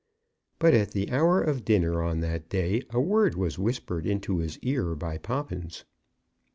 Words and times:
But 0.57 0.73
at 0.73 0.93
the 0.93 1.11
hour 1.11 1.43
of 1.43 1.63
dinner 1.63 2.01
on 2.01 2.21
that 2.21 2.49
day, 2.49 2.81
a 2.89 2.99
word 2.99 3.35
was 3.35 3.59
whispered 3.59 4.07
into 4.07 4.39
his 4.39 4.57
ear 4.63 4.95
by 4.95 5.19
Poppins. 5.19 5.85